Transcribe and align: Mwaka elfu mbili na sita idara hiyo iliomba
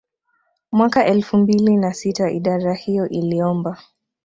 Mwaka 0.71 1.05
elfu 1.05 1.37
mbili 1.37 1.77
na 1.77 1.93
sita 1.93 2.31
idara 2.31 2.73
hiyo 2.73 3.09
iliomba 3.09 3.77